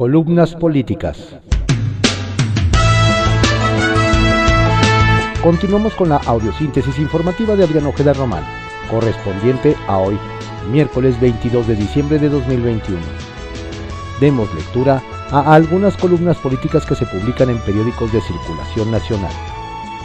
[0.00, 1.36] Columnas políticas.
[5.42, 8.42] Continuamos con la audiosíntesis informativa de Adrián Ojeda Román,
[8.90, 10.18] correspondiente a hoy,
[10.72, 12.98] miércoles 22 de diciembre de 2021.
[14.22, 15.02] Demos lectura
[15.32, 19.32] a algunas columnas políticas que se publican en periódicos de circulación nacional.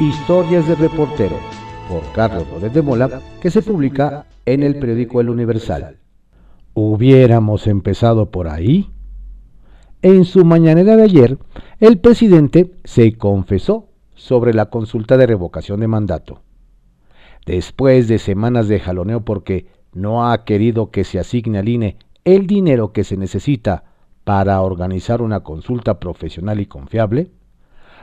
[0.01, 1.39] Historias de reportero,
[1.87, 5.99] por Carlos Rodríguez de Mola, que se publica en el periódico El Universal.
[6.73, 8.89] ¿Hubiéramos empezado por ahí?
[10.05, 11.39] En su mañanera de ayer,
[11.79, 16.41] el presidente se confesó sobre la consulta de revocación de mandato.
[17.47, 22.45] Después de semanas de jaloneo porque no ha querido que se asigne al INE el
[22.45, 23.85] dinero que se necesita
[24.23, 27.31] para organizar una consulta profesional y confiable,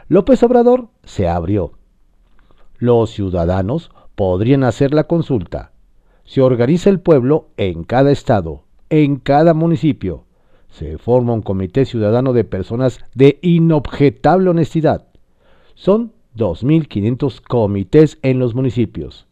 [0.08, 1.74] López Obrador se abrió.
[2.78, 5.70] Los ciudadanos podrían hacer la consulta.
[6.24, 10.24] Se organiza el pueblo en cada estado, en cada municipio.
[10.72, 15.06] Se forma un comité ciudadano de personas de inobjetable honestidad.
[15.74, 19.26] Son 2.500 comités en los municipios.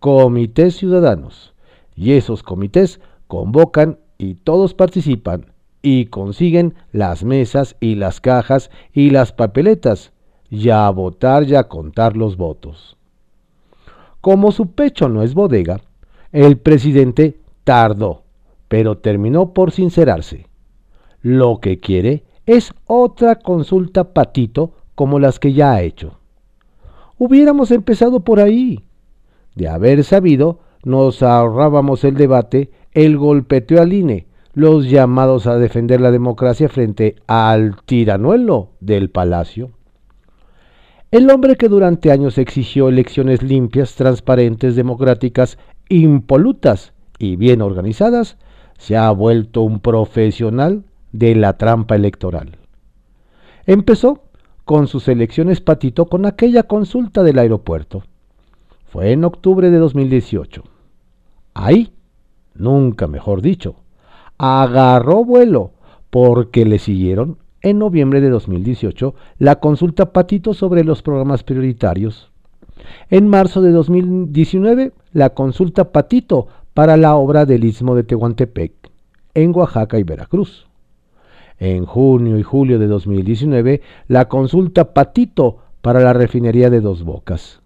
[0.00, 1.54] Comités ciudadanos.
[1.94, 5.46] Y esos comités convocan y todos participan
[5.80, 10.12] y consiguen las mesas y las cajas y las papeletas,
[10.50, 12.98] ya a votar y a contar los votos.
[14.20, 15.80] Como su pecho no es bodega,
[16.32, 18.24] el presidente tardó,
[18.68, 20.46] pero terminó por sincerarse.
[21.28, 26.20] Lo que quiere es otra consulta patito como las que ya ha hecho.
[27.18, 28.84] Hubiéramos empezado por ahí.
[29.56, 36.00] De haber sabido, nos ahorrábamos el debate, el golpeteo al INE, los llamados a defender
[36.00, 39.72] la democracia frente al tiranuelo del palacio.
[41.10, 48.36] El hombre que durante años exigió elecciones limpias, transparentes, democráticas, impolutas y bien organizadas,
[48.78, 50.84] se ha vuelto un profesional
[51.18, 52.58] de la trampa electoral.
[53.66, 54.22] Empezó
[54.64, 58.02] con sus elecciones patito con aquella consulta del aeropuerto.
[58.86, 60.64] Fue en octubre de 2018.
[61.54, 61.92] Ahí,
[62.54, 63.76] nunca mejor dicho,
[64.38, 65.72] agarró vuelo
[66.10, 72.30] porque le siguieron en noviembre de 2018 la consulta Patito sobre los programas prioritarios.
[73.10, 78.72] En marzo de 2019 la consulta Patito para la obra del Istmo de Tehuantepec
[79.34, 80.66] en Oaxaca y Veracruz.
[81.58, 87.60] En junio y julio de 2019 la consulta Patito para la refinería de Dos Bocas.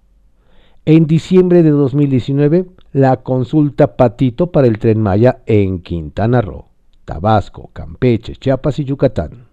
[0.84, 6.66] En diciembre de 2019 la consulta Patito para el tren Maya en Quintana Roo,
[7.04, 9.46] Tabasco, Campeche, Chiapas y Yucatán.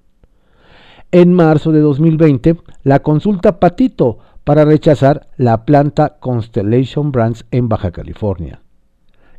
[1.12, 7.92] En marzo de 2020, la consulta Patito para rechazar la planta Constellation Brands en Baja
[7.92, 8.62] California.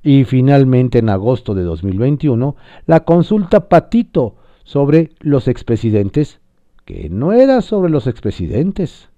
[0.03, 4.37] Y finalmente en agosto de 2021, la consulta Patito
[4.69, 6.41] sobre los expresidentes,
[6.85, 9.09] que no era sobre los expresidentes.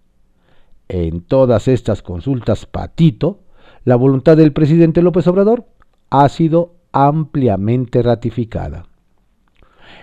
[0.87, 3.41] En todas estas consultas Patito,
[3.85, 5.65] la voluntad del presidente López Obrador
[6.09, 8.87] ha sido ampliamente ratificada.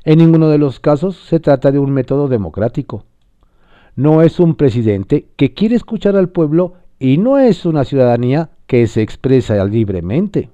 [0.03, 3.05] En ninguno de los casos se trata de un método democrático.
[3.95, 8.85] No es un presidente que quiere escuchar al pueblo y no es una ciudadanía que
[8.87, 10.49] se expresa libremente.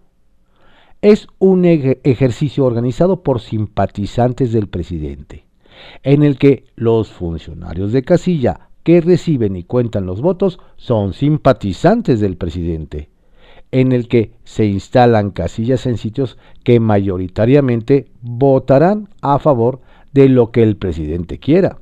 [1.03, 5.43] Es un ejercicio organizado por simpatizantes del presidente,
[6.01, 12.21] en el que los funcionarios de casilla que reciben y cuentan los votos son simpatizantes
[12.21, 13.09] del presidente
[13.71, 19.81] en el que se instalan casillas en sitios que mayoritariamente votarán a favor
[20.13, 21.81] de lo que el presidente quiera,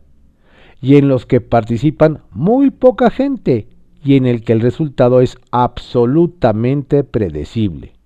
[0.81, 3.67] y en los que participan muy poca gente
[4.03, 8.00] y en el que el resultado es absolutamente predecible.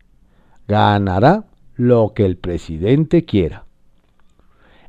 [0.67, 1.45] Ganará
[1.75, 3.65] lo que el presidente quiera.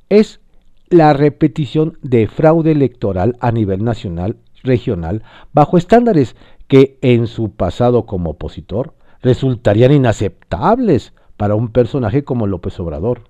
[0.09, 0.41] Es
[0.89, 5.23] la repetición de fraude electoral a nivel nacional, regional,
[5.53, 6.37] bajo estándares
[6.69, 13.25] que en su pasado como opositor resultarían inaceptables para un personaje como López Obrador,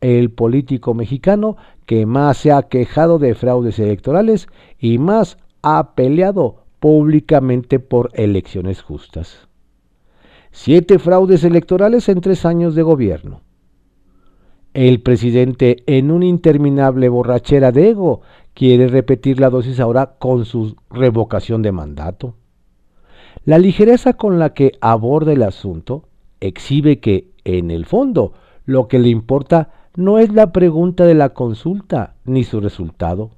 [0.00, 1.56] el político mexicano
[1.86, 4.48] que más se ha quejado de fraudes electorales
[4.78, 9.45] y más ha peleado públicamente por elecciones justas.
[10.58, 13.42] Siete fraudes electorales en tres años de gobierno.
[14.72, 18.22] El presidente, en una interminable borrachera de ego,
[18.54, 22.36] quiere repetir la dosis ahora con su revocación de mandato.
[23.44, 26.08] La ligereza con la que aborda el asunto
[26.40, 28.32] exhibe que, en el fondo,
[28.64, 33.30] lo que le importa no es la pregunta de la consulta ni su resultado,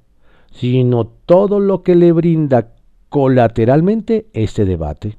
[0.51, 2.71] sino todo lo que le brinda
[3.09, 5.17] colateralmente este debate.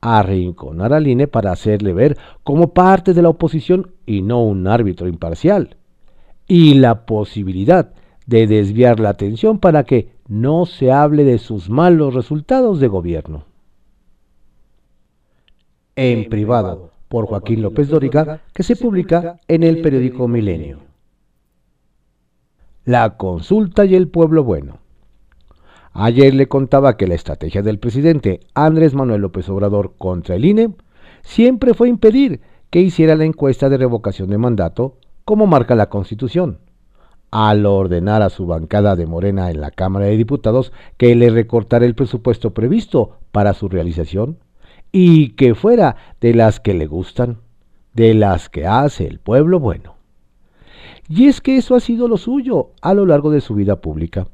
[0.00, 5.08] Arrinconar al INE para hacerle ver como parte de la oposición y no un árbitro
[5.08, 5.76] imparcial
[6.50, 7.92] y la posibilidad
[8.26, 13.44] de desviar la atención para que no se hable de sus malos resultados de gobierno.
[15.94, 20.78] En privado, por Joaquín López Dóriga, que se publica en el periódico Milenio.
[22.84, 24.78] La consulta y el pueblo bueno.
[25.92, 30.70] Ayer le contaba que la estrategia del presidente Andrés Manuel López Obrador contra el INE
[31.22, 32.40] siempre fue impedir
[32.70, 36.60] que hiciera la encuesta de revocación de mandato como marca la Constitución,
[37.32, 41.84] al ordenar a su bancada de Morena en la Cámara de Diputados que le recortara
[41.84, 44.38] el presupuesto previsto para su realización
[44.92, 47.38] y que fuera de las que le gustan,
[47.94, 49.96] de las que hace el pueblo bueno.
[51.08, 54.28] Y es que eso ha sido lo suyo a lo largo de su vida pública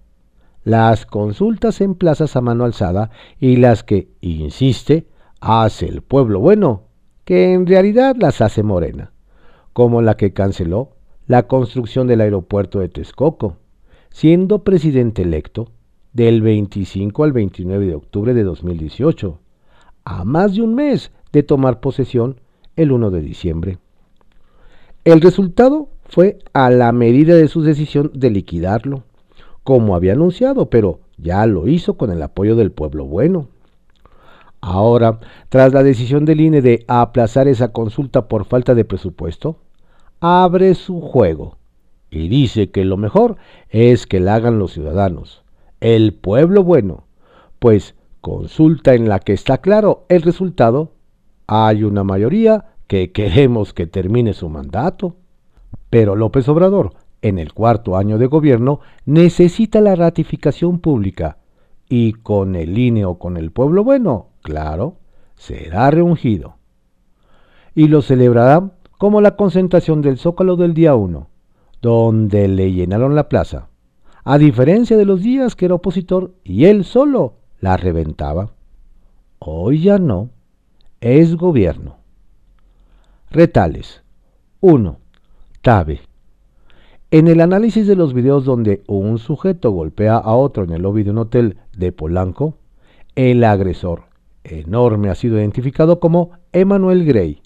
[0.67, 5.07] las consultas en plazas a mano alzada y las que, insiste,
[5.41, 6.89] hace el pueblo bueno,
[7.25, 9.13] que en realidad las hace Morena,
[9.73, 10.91] como la que canceló
[11.29, 13.59] la construcción del aeropuerto de Texcoco,
[14.11, 15.71] siendo presidente electo
[16.13, 19.39] del 25 al 29 de octubre de 2018,
[20.05, 22.41] a más de un mes de tomar posesión
[22.75, 23.79] el 1 de diciembre.
[25.05, 29.05] El resultado fue a la medida de su decisión de liquidarlo
[29.67, 33.49] como había anunciado, pero ya lo hizo con el apoyo del pueblo bueno.
[34.61, 35.19] Ahora,
[35.49, 39.57] tras la decisión del INE de aplazar esa consulta por falta de presupuesto,
[40.21, 41.57] abre su juego
[42.11, 45.43] y dice que lo mejor es que la hagan los ciudadanos,
[45.81, 47.03] el pueblo bueno,
[47.59, 50.93] pues consulta en la que está claro el resultado,
[51.49, 55.17] hay una mayoría que queremos que termine su mandato.
[55.91, 56.93] Pero López Obrador
[57.23, 61.39] en el cuarto año de gobierno necesita la ratificación pública
[61.89, 64.97] y con el INE o con el pueblo bueno, claro,
[65.37, 66.57] será reungido.
[67.75, 71.29] Y lo celebrará como la concentración del Zócalo del día 1,
[71.83, 73.69] donde le llenaron la plaza,
[74.25, 78.51] a diferencia de los días que era opositor y él solo la reventaba.
[79.39, 80.31] Hoy ya no,
[81.01, 81.99] es gobierno.
[83.31, 84.03] Retales
[84.61, 84.99] 1.
[85.61, 86.01] Tabe
[87.11, 91.05] en el análisis de los videos donde un sujeto golpea a otro en el lobby
[91.05, 92.59] de un hotel de Polanco,
[93.15, 94.05] el agresor
[94.45, 97.43] enorme ha sido identificado como Emanuel Gray,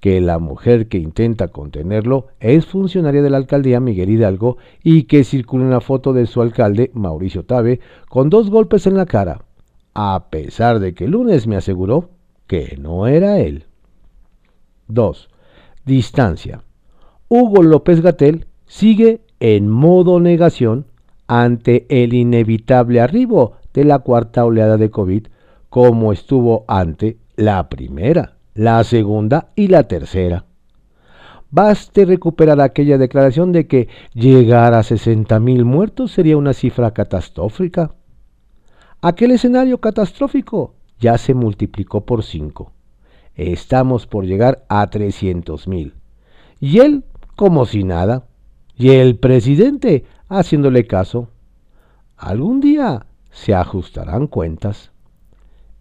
[0.00, 5.24] que la mujer que intenta contenerlo es funcionaria de la alcaldía Miguel Hidalgo y que
[5.24, 9.42] circula una foto de su alcalde, Mauricio Tabe, con dos golpes en la cara,
[9.94, 12.10] a pesar de que el lunes me aseguró
[12.46, 13.64] que no era él.
[14.88, 15.28] 2.
[15.84, 16.62] Distancia.
[17.28, 20.86] Hugo López Gatel sigue en modo negación
[21.26, 25.26] ante el inevitable arribo de la cuarta oleada de COVID,
[25.68, 30.44] como estuvo ante la primera, la segunda y la tercera.
[31.50, 37.94] Baste recuperar aquella declaración de que llegar a 60.000 muertos sería una cifra catastrófica.
[39.00, 42.72] Aquel escenario catastrófico ya se multiplicó por 5.
[43.34, 45.92] Estamos por llegar a 300.000.
[46.60, 47.04] Y él,
[47.36, 48.26] como si nada,
[48.78, 51.28] y el presidente haciéndole caso.
[52.16, 54.92] Algún día se ajustarán cuentas.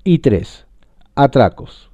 [0.04, 0.66] Y tres,
[1.16, 1.92] atracos.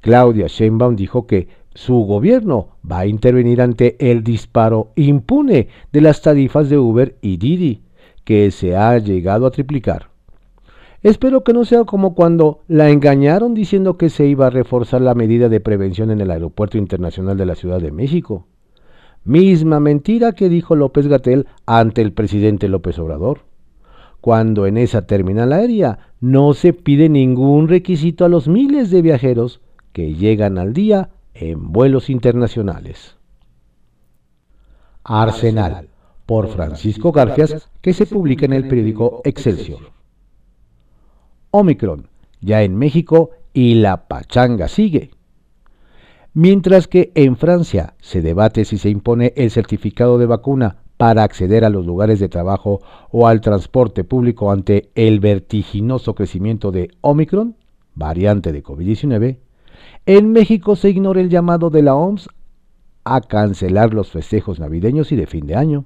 [0.00, 6.22] Claudia Sheinbaum dijo que su gobierno va a intervenir ante el disparo impune de las
[6.22, 7.82] tarifas de Uber y Didi,
[8.24, 10.08] que se ha llegado a triplicar.
[11.02, 15.14] Espero que no sea como cuando la engañaron diciendo que se iba a reforzar la
[15.14, 18.46] medida de prevención en el Aeropuerto Internacional de la Ciudad de México.
[19.24, 23.42] Misma mentira que dijo López Gatel ante el presidente López Obrador,
[24.20, 29.60] cuando en esa terminal aérea no se pide ningún requisito a los miles de viajeros
[29.92, 33.16] que llegan al día en vuelos internacionales.
[35.04, 35.88] Arsenal,
[36.26, 39.80] por Francisco Garfias, que se publica en el periódico Excelsior.
[41.50, 42.08] Omicron,
[42.40, 45.10] ya en México y la pachanga sigue.
[46.32, 51.64] Mientras que en Francia se debate si se impone el certificado de vacuna para acceder
[51.64, 57.56] a los lugares de trabajo o al transporte público ante el vertiginoso crecimiento de Omicron,
[57.94, 59.38] variante de COVID-19,
[60.06, 62.28] en México se ignora el llamado de la OMS
[63.02, 65.84] a cancelar los festejos navideños y de fin de año.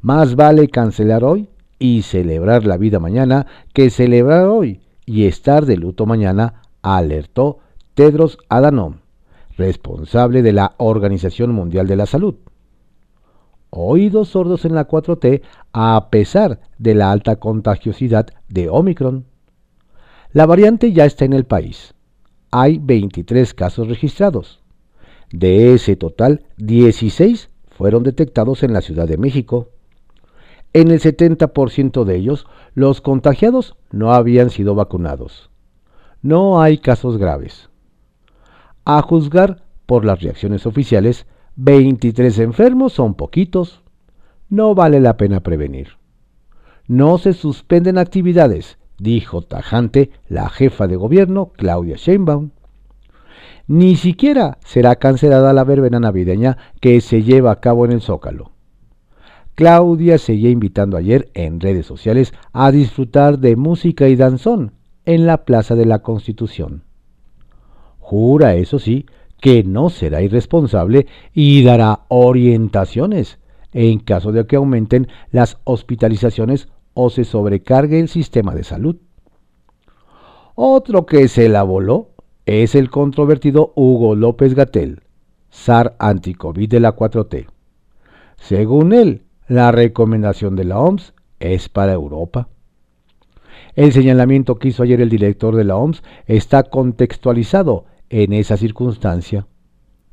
[0.00, 5.76] Más vale cancelar hoy y celebrar la vida mañana que celebrar hoy y estar de
[5.76, 7.58] luto mañana, alertó
[7.94, 9.01] Tedros Adhanom,
[9.56, 12.34] responsable de la Organización Mundial de la Salud.
[13.70, 15.42] Oídos sordos en la 4T
[15.72, 19.24] a pesar de la alta contagiosidad de Omicron.
[20.32, 21.94] La variante ya está en el país.
[22.50, 24.60] Hay 23 casos registrados.
[25.30, 29.70] De ese total, 16 fueron detectados en la Ciudad de México.
[30.74, 35.50] En el 70% de ellos, los contagiados no habían sido vacunados.
[36.20, 37.70] No hay casos graves.
[38.84, 43.82] A juzgar por las reacciones oficiales, 23 enfermos son poquitos.
[44.48, 45.98] No vale la pena prevenir.
[46.88, 52.50] No se suspenden actividades, dijo tajante la jefa de gobierno, Claudia Sheinbaum.
[53.68, 58.50] Ni siquiera será cancelada la verbena navideña que se lleva a cabo en el Zócalo.
[59.54, 64.72] Claudia seguía invitando ayer en redes sociales a disfrutar de música y danzón
[65.04, 66.82] en la Plaza de la Constitución.
[68.12, 69.06] Jura, eso sí,
[69.40, 73.38] que no será irresponsable y dará orientaciones
[73.72, 78.96] en caso de que aumenten las hospitalizaciones o se sobrecargue el sistema de salud.
[80.54, 82.10] Otro que se la voló
[82.44, 85.00] es el controvertido Hugo López Gatel,
[85.50, 87.46] zar anticovid de la 4T.
[88.36, 92.50] Según él, la recomendación de la OMS es para Europa.
[93.74, 99.46] El señalamiento que hizo ayer el director de la OMS está contextualizado en esa circunstancia.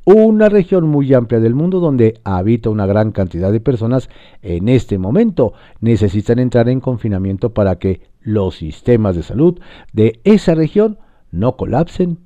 [0.06, 4.10] Una región muy amplia del mundo donde habita una gran cantidad de personas
[4.42, 9.60] en este momento necesitan entrar en confinamiento para que los sistemas de salud
[9.94, 10.98] de esa región
[11.30, 12.20] no colapsen.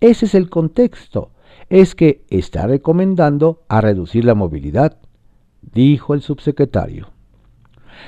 [0.00, 1.32] Ese es el contexto.
[1.68, 4.98] Es que está recomendando a reducir la movilidad,
[5.60, 7.08] dijo el subsecretario.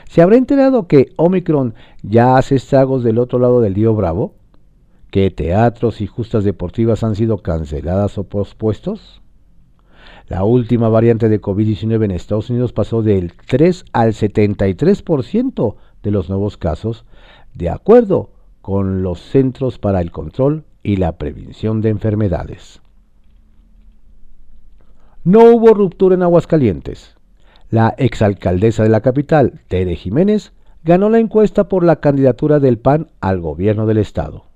[0.09, 4.40] ¿Se habrá enterado que Omicron ya hace estragos del otro lado del río Bravo?
[5.11, 9.21] ¿Que teatros y justas deportivas han sido canceladas o pospuestos?
[10.29, 15.75] La última variante de COVID-19 en Estados Unidos pasó del 3 al 73%
[16.05, 17.05] de los nuevos casos,
[17.55, 18.31] de acuerdo
[18.63, 22.81] con los Centros para el Control y la Prevención de Enfermedades.
[25.25, 27.17] No hubo ruptura en Aguascalientes.
[27.69, 30.53] La exalcaldesa de la capital, Tere Jiménez,
[30.85, 34.50] ganó la encuesta por la candidatura del PAN al gobierno del estado.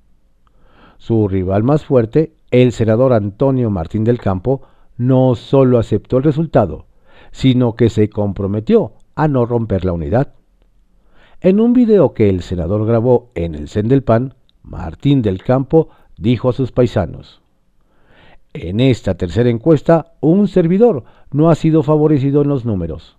[0.98, 4.62] Su rival más fuerte, el senador Antonio Martín del Campo,
[4.96, 6.86] no solo aceptó el resultado,
[7.32, 10.34] sino que se comprometió a no romper la unidad.
[11.40, 15.88] En un video que el senador grabó en el CEN del PAN, Martín del Campo
[16.16, 17.42] dijo a sus paisanos,
[18.54, 23.16] en esta tercera encuesta, un servidor no ha sido favorecido en los números.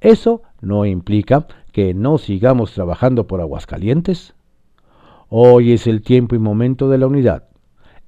[0.00, 4.34] Eso no implica que no sigamos trabajando por Aguascalientes.
[5.34, 7.44] Hoy es el tiempo y momento de la unidad.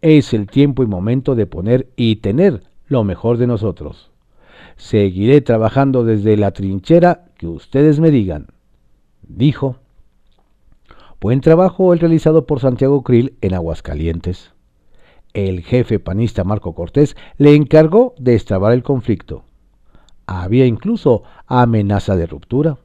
[0.03, 4.11] Es el tiempo y momento de poner y tener lo mejor de nosotros.
[4.77, 8.49] Seguiré trabajando desde la trinchera que ustedes me digan,
[9.27, 9.77] dijo.
[11.19, 14.53] Buen trabajo el realizado por Santiago Krill en Aguascalientes
[15.35, 19.43] el jefe panista Marco Cortés le encargó de extrabar el conflicto.
[20.27, 22.79] Había incluso amenaza de ruptura.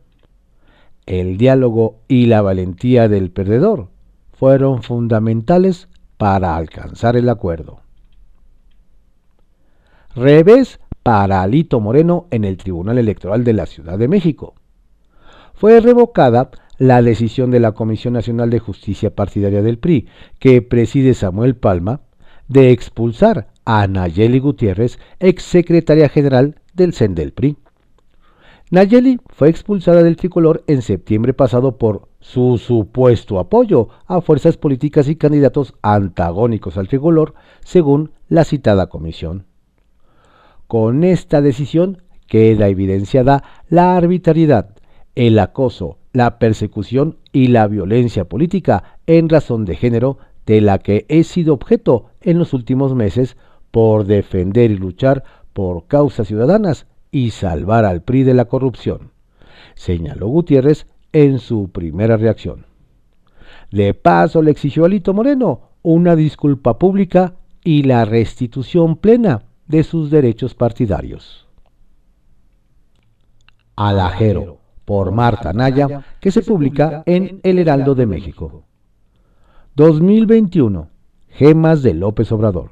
[1.05, 3.87] El diálogo y la valentía del perdedor
[4.39, 7.81] fueron fundamentales para alcanzar el acuerdo.
[10.15, 14.55] Revés para Alito Moreno en el Tribunal Electoral de la Ciudad de México.
[15.55, 20.07] Fue revocada la decisión de la Comisión Nacional de Justicia Partidaria del PRI,
[20.39, 21.99] que preside Samuel Palma,
[22.47, 27.57] de expulsar a Nayeli Gutiérrez, exsecretaria general del CEN del PRI.
[28.71, 35.09] Nayeli fue expulsada del tricolor en septiembre pasado por su supuesto apoyo a fuerzas políticas
[35.09, 39.47] y candidatos antagónicos al tricolor, según la citada comisión.
[40.67, 44.75] Con esta decisión queda evidenciada la arbitrariedad,
[45.15, 51.07] el acoso, la persecución y la violencia política en razón de género de la que
[51.09, 53.35] he sido objeto en los últimos meses
[53.71, 55.23] por defender y luchar
[55.53, 59.11] por causas ciudadanas y salvar al PRI de la corrupción,
[59.75, 62.65] señaló Gutiérrez en su primera reacción.
[63.71, 69.83] De paso le exigió a Lito Moreno una disculpa pública y la restitución plena de
[69.83, 71.47] sus derechos partidarios.
[73.75, 78.63] Alajero, por Marta Naya, que se publica en El Heraldo de México.
[79.75, 80.89] 2021.
[81.29, 82.71] Gemas de López Obrador.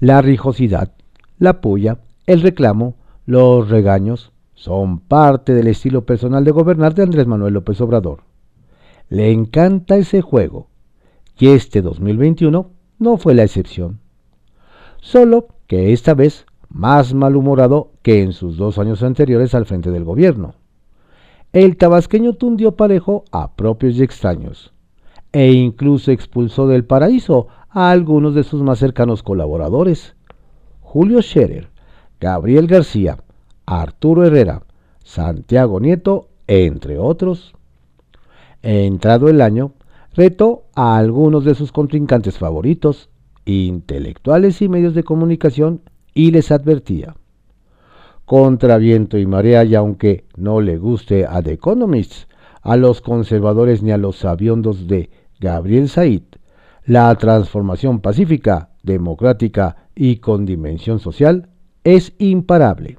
[0.00, 0.92] La rijosidad,
[1.38, 2.96] la puya, el reclamo,
[3.30, 8.24] los regaños son parte del estilo personal de gobernar de Andrés Manuel López Obrador.
[9.08, 10.66] Le encanta ese juego
[11.38, 14.00] y este 2021 no fue la excepción.
[14.98, 20.02] Solo que esta vez más malhumorado que en sus dos años anteriores al frente del
[20.02, 20.56] gobierno.
[21.52, 24.72] El tabasqueño tundió parejo a propios y extraños
[25.30, 30.16] e incluso expulsó del paraíso a algunos de sus más cercanos colaboradores.
[30.80, 31.69] Julio Scherer,
[32.20, 33.16] Gabriel García,
[33.64, 34.62] Arturo Herrera,
[35.02, 37.54] Santiago Nieto, entre otros.
[38.62, 39.72] Entrado el año,
[40.12, 43.08] retó a algunos de sus contrincantes favoritos,
[43.46, 45.80] intelectuales y medios de comunicación,
[46.12, 47.14] y les advertía.
[48.26, 53.82] Contra viento y marea, y aunque no le guste a The Economist, a los conservadores
[53.82, 55.08] ni a los sabiondos de
[55.40, 56.22] Gabriel Said,
[56.84, 61.48] la transformación pacífica, democrática y con dimensión social
[61.84, 62.98] es imparable.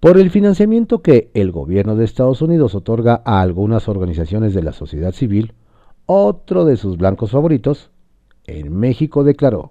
[0.00, 4.72] Por el financiamiento que el gobierno de Estados Unidos otorga a algunas organizaciones de la
[4.72, 5.54] sociedad civil,
[6.06, 7.90] otro de sus blancos favoritos,
[8.46, 9.70] en México declaró,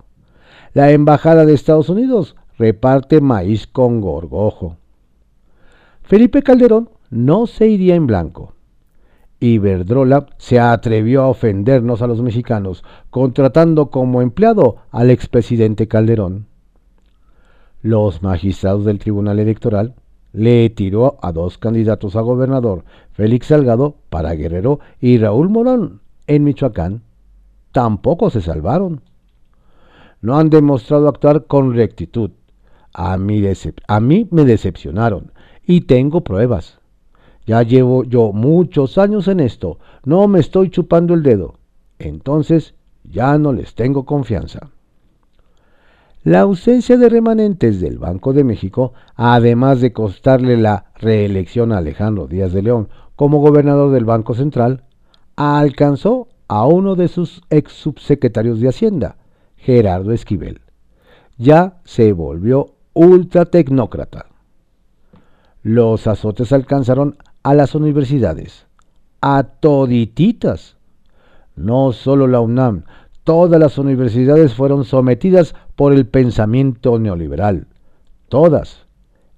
[0.73, 4.77] la Embajada de Estados Unidos reparte maíz con gorgojo.
[6.01, 8.53] Felipe Calderón no se iría en blanco.
[9.39, 16.47] Iberdrola se atrevió a ofendernos a los mexicanos, contratando como empleado al expresidente Calderón.
[17.83, 19.93] Los magistrados del Tribunal Electoral
[20.31, 26.45] le tiró a dos candidatos a gobernador, Félix Salgado para Guerrero y Raúl Morón en
[26.45, 27.01] Michoacán.
[27.73, 29.01] Tampoco se salvaron.
[30.21, 32.31] No han demostrado actuar con rectitud.
[32.93, 33.43] A mí,
[33.87, 35.33] a mí me decepcionaron
[35.67, 36.79] y tengo pruebas.
[37.45, 41.55] Ya llevo yo muchos años en esto, no me estoy chupando el dedo.
[41.99, 44.69] Entonces ya no les tengo confianza.
[46.23, 52.27] La ausencia de remanentes del Banco de México, además de costarle la reelección a Alejandro
[52.27, 52.87] Díaz de León
[53.17, 54.85] como gobernador del Banco Central,
[55.35, 59.17] alcanzó a uno de sus ex subsecretarios de Hacienda,
[59.57, 60.61] Gerardo Esquivel.
[61.37, 64.27] Ya se volvió ultra tecnócrata.
[65.61, 68.65] Los azotes alcanzaron a las universidades,
[69.19, 70.77] a todititas.
[71.57, 72.85] No solo la UNAM,
[73.23, 77.67] todas las universidades fueron sometidas por el pensamiento neoliberal.
[78.29, 78.85] Todas.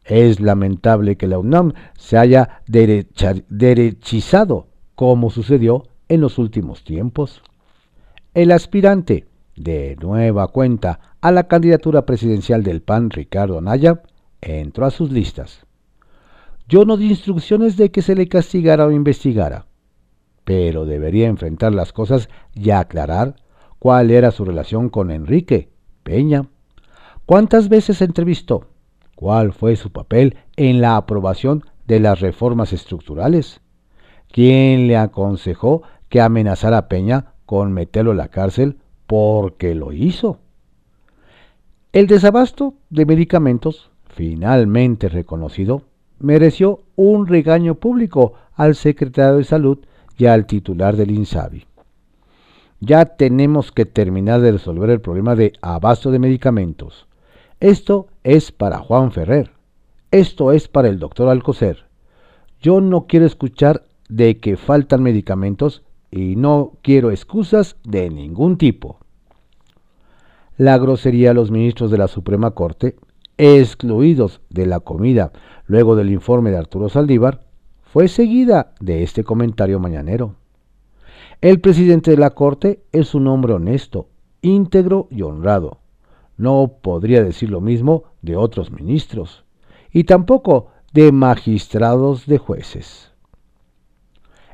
[0.03, 7.41] Es lamentable que la UNAM se haya derechizado, como sucedió en los últimos tiempos.
[8.35, 14.03] El aspirante, de nueva cuenta, a la candidatura presidencial del PAN, Ricardo Anaya,
[14.41, 15.65] entró a sus listas.
[16.67, 19.65] Yo no di instrucciones de que se le castigara o investigara,
[20.43, 23.35] pero debería enfrentar las cosas y aclarar
[23.85, 25.69] cuál era su relación con Enrique
[26.01, 26.47] Peña.
[27.27, 28.65] ¿Cuántas veces se entrevistó?
[29.13, 33.61] ¿Cuál fue su papel en la aprobación de las reformas estructurales?
[34.31, 40.39] ¿Quién le aconsejó que amenazara a Peña con meterlo en la cárcel porque lo hizo?
[41.93, 45.83] El desabasto de medicamentos, finalmente reconocido,
[46.17, 49.77] mereció un regaño público al secretario de Salud
[50.17, 51.67] y al titular del INSABI.
[52.79, 57.07] Ya tenemos que terminar de resolver el problema de abasto de medicamentos.
[57.59, 59.51] Esto es para Juan Ferrer.
[60.11, 61.85] Esto es para el doctor Alcocer.
[62.61, 68.99] Yo no quiero escuchar de que faltan medicamentos y no quiero excusas de ningún tipo.
[70.57, 72.95] La grosería a los ministros de la Suprema Corte,
[73.37, 75.33] excluidos de la comida
[75.67, 77.41] luego del informe de Arturo Saldívar,
[77.83, 80.35] fue seguida de este comentario mañanero.
[81.41, 84.07] El presidente de la Corte es un hombre honesto,
[84.41, 85.79] íntegro y honrado.
[86.37, 89.45] No podría decir lo mismo de otros ministros,
[89.91, 93.11] y tampoco de magistrados de jueces.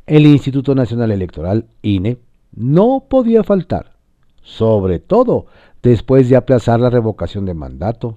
[0.07, 2.17] El Instituto Nacional Electoral, INE,
[2.53, 3.93] no podía faltar,
[4.41, 5.45] sobre todo
[5.83, 8.15] después de aplazar la revocación de mandato,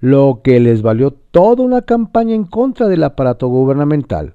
[0.00, 4.34] lo que les valió toda una campaña en contra del aparato gubernamental,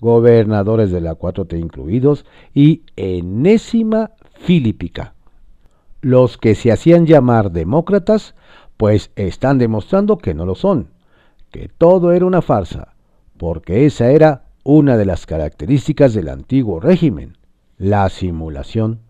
[0.00, 5.14] gobernadores de la 4T incluidos, y enésima filípica.
[6.00, 8.34] Los que se hacían llamar demócratas,
[8.76, 10.88] pues están demostrando que no lo son,
[11.50, 12.94] que todo era una farsa,
[13.38, 17.38] porque esa era una de las características del antiguo régimen,
[17.78, 19.00] la simulación.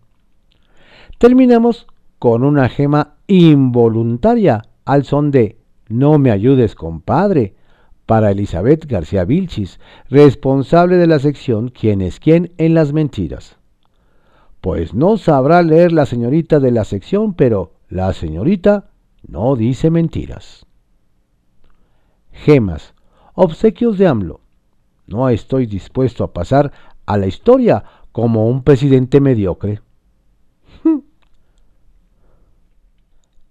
[1.17, 1.87] Terminamos
[2.19, 5.57] con una gema involuntaria al son de
[5.89, 7.55] no me ayudes, compadre,
[8.07, 13.57] para Elizabeth García Vilchis, responsable de la sección Quién es quién en las mentiras.
[14.61, 18.89] Pues no sabrá leer la señorita de la sección, pero la señorita
[19.27, 20.65] no dice mentiras.
[22.31, 22.93] Gemas,
[23.35, 24.39] obsequios de AMLO.
[25.05, 26.71] No estoy dispuesto a pasar
[27.05, 29.81] a la historia como un presidente mediocre.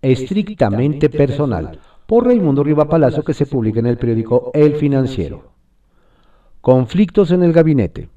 [0.02, 5.52] Estrictamente personal por Raimundo Riva Palacio que se publica en el periódico El Financiero.
[6.60, 8.08] Conflictos en el gabinete.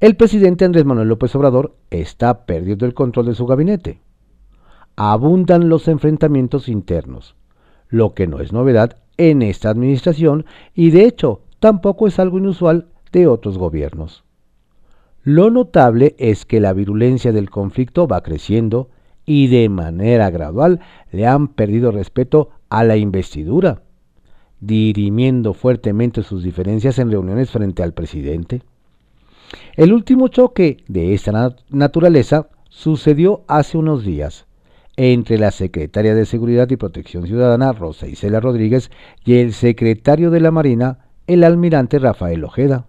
[0.00, 4.00] El presidente Andrés Manuel López Obrador está perdiendo el control de su gabinete.
[4.96, 7.34] Abundan los enfrentamientos internos.
[7.90, 10.44] lo que no es novedad en esta administración
[10.74, 14.24] y de hecho tampoco es algo inusual de otros gobiernos.
[15.22, 18.90] Lo notable es que la virulencia del conflicto va creciendo
[19.24, 20.80] y de manera gradual
[21.12, 23.82] le han perdido respeto a la investidura,
[24.60, 28.62] dirimiendo fuertemente sus diferencias en reuniones frente al presidente.
[29.76, 34.46] El último choque de esta naturaleza sucedió hace unos días
[34.96, 38.90] entre la secretaria de Seguridad y Protección Ciudadana, Rosa Isela Rodríguez,
[39.24, 42.88] y el secretario de la Marina, el almirante Rafael Ojeda.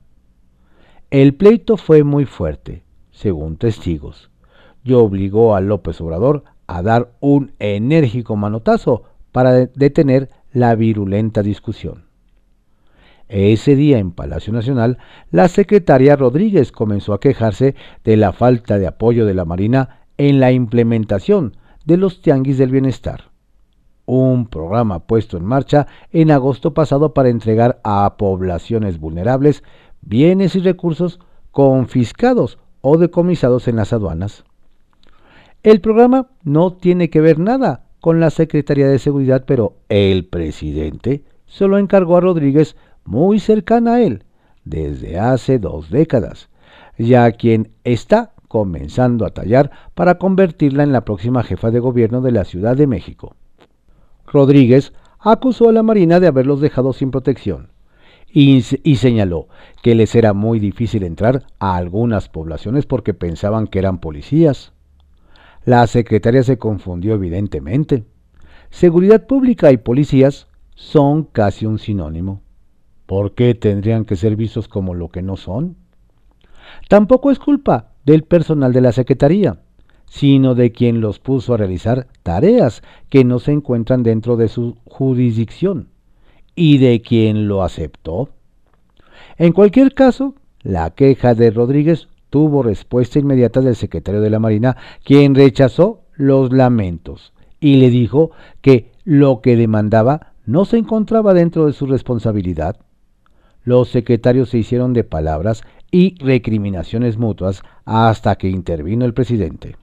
[1.11, 4.31] El pleito fue muy fuerte, según testigos,
[4.83, 12.05] y obligó a López Obrador a dar un enérgico manotazo para detener la virulenta discusión.
[13.27, 14.97] Ese día en Palacio Nacional,
[15.29, 20.39] la secretaria Rodríguez comenzó a quejarse de la falta de apoyo de la Marina en
[20.39, 23.25] la implementación de los Tianguis del Bienestar,
[24.05, 29.63] un programa puesto en marcha en agosto pasado para entregar a poblaciones vulnerables
[30.01, 31.19] bienes y recursos
[31.51, 34.43] confiscados o decomisados en las aduanas.
[35.61, 41.23] El programa no tiene que ver nada con la Secretaría de Seguridad, pero el presidente
[41.45, 44.23] se lo encargó a Rodríguez muy cercana a él
[44.63, 46.49] desde hace dos décadas,
[46.97, 52.31] ya quien está comenzando a tallar para convertirla en la próxima jefa de gobierno de
[52.31, 53.35] la Ciudad de México.
[54.27, 57.69] Rodríguez acusó a la Marina de haberlos dejado sin protección
[58.31, 59.47] y, y, señaló
[59.81, 64.71] que les era muy difícil entrar a algunas poblaciones porque pensaban que eran policías.
[65.65, 68.05] La secretaria se confundió evidentemente.
[68.69, 72.41] Seguridad pública y policías son casi un sinónimo.
[73.05, 75.75] ¿Por qué tendrían que ser vistos como lo que no son?
[76.87, 79.59] Tampoco es culpa del personal de la Secretaría,
[80.05, 84.77] sino de quien los puso a realizar tareas que no se encuentran dentro de su
[84.85, 85.89] jurisdicción
[86.55, 88.29] y de quien lo aceptó.
[89.37, 94.77] En cualquier caso, la queja de Rodríguez tuvo respuesta inmediata del secretario de la Marina,
[95.03, 101.65] quien rechazó los lamentos y le dijo que lo que demandaba no se encontraba dentro
[101.65, 102.77] de su responsabilidad.
[103.63, 109.75] Los secretarios se hicieron de palabras y recriminaciones mutuas hasta que intervino el presidente.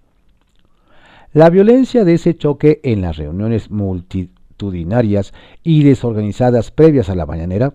[1.32, 7.74] La violencia de ese choque en las reuniones multitudinarias y desorganizadas previas a la mañanera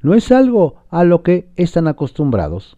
[0.00, 2.76] no es algo a lo que están acostumbrados.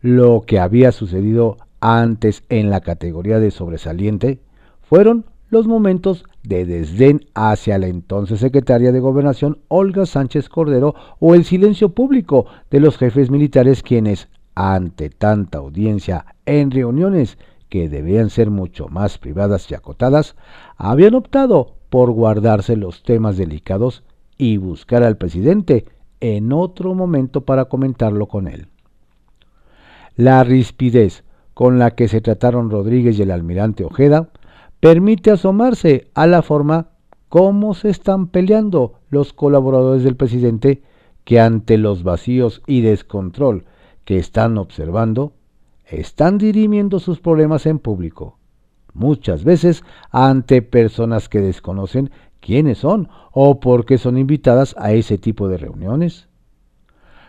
[0.00, 4.40] Lo que había sucedido antes en la categoría de sobresaliente
[4.80, 11.34] fueron los momentos de desdén hacia la entonces secretaria de Gobernación Olga Sánchez Cordero o
[11.34, 18.30] el silencio público de los jefes militares quienes, ante tanta audiencia en reuniones que debían
[18.30, 20.36] ser mucho más privadas y acotadas,
[20.76, 24.04] habían optado por guardarse los temas delicados
[24.36, 25.86] y buscar al presidente
[26.20, 28.68] en otro momento para comentarlo con él.
[30.18, 31.22] La rispidez
[31.54, 34.30] con la que se trataron Rodríguez y el almirante Ojeda
[34.80, 36.88] permite asomarse a la forma
[37.28, 40.82] como se están peleando los colaboradores del presidente
[41.22, 43.66] que ante los vacíos y descontrol
[44.04, 45.34] que están observando,
[45.86, 48.38] están dirimiendo sus problemas en público,
[48.94, 55.16] muchas veces ante personas que desconocen quiénes son o por qué son invitadas a ese
[55.16, 56.26] tipo de reuniones.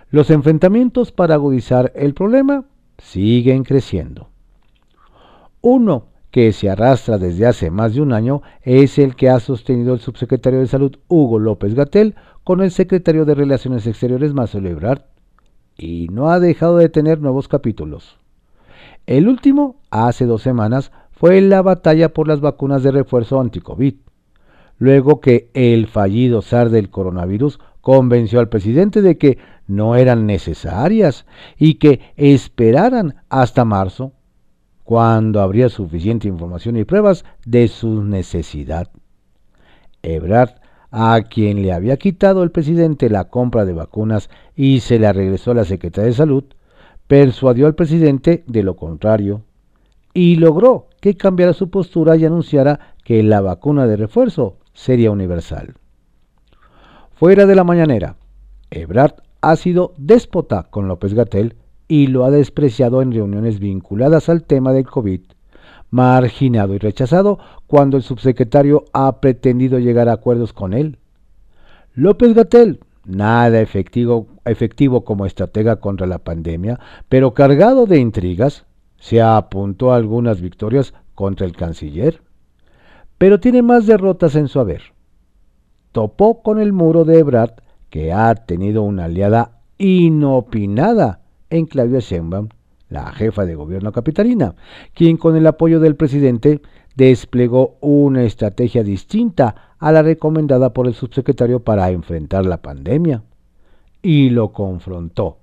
[0.10, 2.66] Los enfrentamientos para agudizar el problema
[3.00, 4.30] siguen creciendo.
[5.62, 9.94] Uno que se arrastra desde hace más de un año es el que ha sostenido
[9.94, 15.02] el subsecretario de Salud Hugo López Gatel con el secretario de Relaciones Exteriores Marcelo Ebrard,
[15.78, 18.18] y no ha dejado de tener nuevos capítulos.
[19.08, 23.96] El último, hace dos semanas, fue la batalla por las vacunas de refuerzo anti-COVID,
[24.78, 27.60] luego que el fallido zar del coronavirus
[27.90, 31.26] convenció al presidente de que no eran necesarias
[31.58, 34.12] y que esperaran hasta marzo
[34.84, 38.90] cuando habría suficiente información y pruebas de su necesidad.
[40.04, 40.52] Ebrard,
[40.92, 45.50] a quien le había quitado el presidente la compra de vacunas y se la regresó
[45.50, 46.44] a la Secretaría de Salud,
[47.08, 49.42] persuadió al presidente de lo contrario
[50.14, 55.74] y logró que cambiara su postura y anunciara que la vacuna de refuerzo sería universal.
[57.20, 58.16] Fuera de la mañanera,
[58.72, 64.46] Ebrard ha sido déspota con López Gatel y lo ha despreciado en reuniones vinculadas al
[64.46, 65.20] tema del COVID,
[65.90, 70.98] marginado y rechazado cuando el subsecretario ha pretendido llegar a acuerdos con él.
[71.94, 76.80] López Gatel, nada efectivo, como estratega contra la pandemia,
[77.10, 78.66] pero cargado de intrigas,
[78.98, 82.22] se apuntó a algunas victorias contra el canciller,
[83.18, 84.98] pero tiene más derrotas en su haber.
[85.92, 87.54] Topó con el muro de Ebrard,
[87.90, 92.50] que ha tenido una aliada inopinada en Claudia Sheinbaum,
[92.90, 94.56] la jefa de gobierno capitalina,
[94.94, 96.62] quien con el apoyo del presidente
[96.96, 103.24] desplegó una estrategia distinta a la recomendada por el subsecretario para enfrentar la pandemia.
[104.02, 105.38] Y lo confrontó,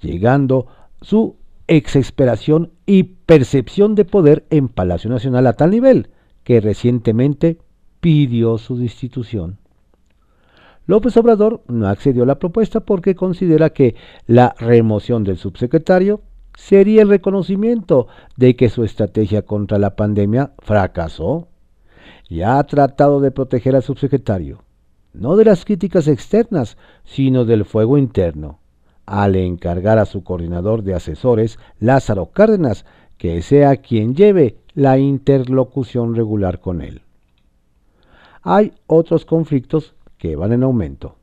[0.00, 0.66] llegando
[1.00, 1.36] su
[1.66, 6.10] exasperación y percepción de poder en Palacio Nacional a tal nivel
[6.44, 7.58] que recientemente
[8.00, 9.58] pidió su destitución.
[10.86, 13.94] López Obrador no accedió a la propuesta porque considera que
[14.26, 16.20] la remoción del subsecretario
[16.54, 21.48] sería el reconocimiento de que su estrategia contra la pandemia fracasó.
[22.28, 24.62] Y ha tratado de proteger al subsecretario,
[25.12, 28.60] no de las críticas externas, sino del fuego interno,
[29.04, 32.84] al encargar a su coordinador de asesores, Lázaro Cárdenas,
[33.18, 37.02] que sea quien lleve la interlocución regular con él.
[38.42, 41.16] Hay otros conflictos que van en aumento.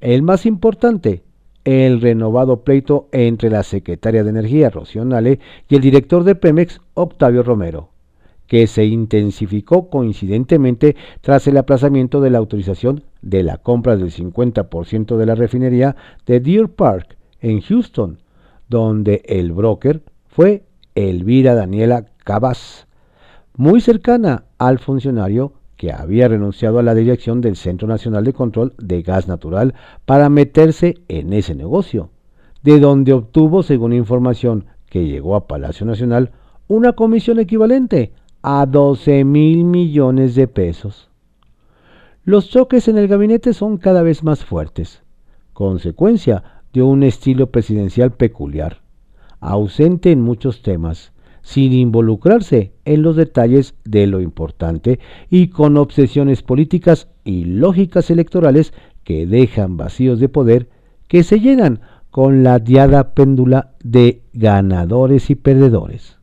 [0.00, 1.22] El más importante
[1.64, 6.80] el renovado pleito entre la secretaria de Energía, Rocío Nale, y el director de Pemex,
[6.92, 7.88] Octavio Romero,
[8.46, 15.16] que se intensificó coincidentemente tras el aplazamiento de la autorización de la compra del 50%
[15.16, 18.18] de la refinería de Deer Park en Houston,
[18.68, 22.86] donde el broker fue Elvira Daniela Cabas,
[23.56, 28.74] muy cercana al funcionario que había renunciado a la dirección del Centro Nacional de Control
[28.78, 32.10] de Gas Natural para meterse en ese negocio,
[32.62, 36.32] de donde obtuvo, según información que llegó a Palacio Nacional,
[36.68, 41.10] una comisión equivalente a 12 mil millones de pesos.
[42.24, 45.02] Los choques en el gabinete son cada vez más fuertes,
[45.52, 48.82] consecuencia de un estilo presidencial peculiar,
[49.40, 51.13] ausente en muchos temas,
[51.44, 54.98] sin involucrarse en los detalles de lo importante
[55.30, 58.72] y con obsesiones políticas y lógicas electorales
[59.04, 60.68] que dejan vacíos de poder
[61.06, 61.80] que se llenan
[62.10, 66.16] con la diada péndula de ganadores y perdedores.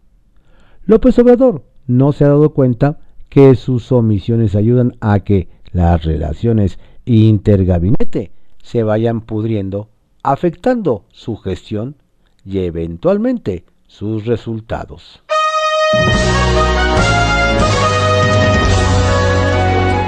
[0.85, 2.97] López Obrador no se ha dado cuenta
[3.29, 8.31] que sus omisiones ayudan a que las relaciones intergabinete
[8.63, 9.89] se vayan pudriendo,
[10.23, 11.95] afectando su gestión
[12.43, 15.21] y eventualmente sus resultados.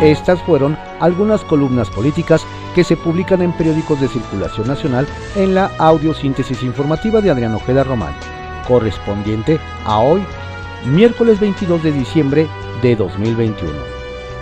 [0.01, 5.71] Estas fueron algunas columnas políticas que se publican en periódicos de circulación nacional en la
[5.77, 8.13] audiosíntesis informativa de Adrián Ojeda Román,
[8.67, 10.23] correspondiente a hoy,
[10.85, 12.47] miércoles 22 de diciembre
[12.81, 13.71] de 2021.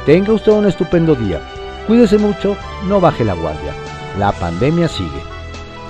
[0.06, 1.41] Tenga usted un estupendo día.
[1.88, 2.56] Cuídese mucho,
[2.88, 3.73] no baje la guardia.
[4.17, 5.40] La pandemia sigue.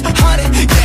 [0.00, 0.83] it's haunted, yeah.